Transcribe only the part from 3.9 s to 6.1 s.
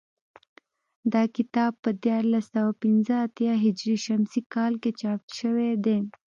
شمسي کال کې چاپ شوی دی